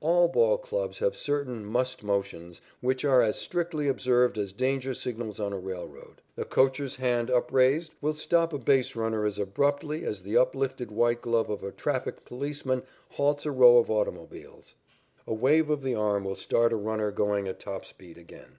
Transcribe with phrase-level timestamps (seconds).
[0.00, 5.40] All ball clubs have certain "must" motions which are as strictly observed as danger signals
[5.40, 6.20] on a railroad.
[6.36, 11.22] A coacher's hand upraised will stop a base runner as abruptly as the uplifted white
[11.22, 12.82] glove of a traffic policeman
[13.12, 14.74] halts a row of automobiles.
[15.26, 18.58] A wave of the arm will start a runner going at top speed again.